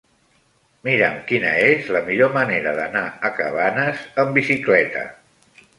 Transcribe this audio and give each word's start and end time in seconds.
Mira'm 0.87 1.19
quina 1.31 1.51
és 1.67 1.91
la 1.97 2.03
millor 2.09 2.33
manera 2.39 2.75
d'anar 2.81 3.07
a 3.29 3.33
Cabanes 3.39 4.05
amb 4.27 4.37
bicicleta. 4.41 5.11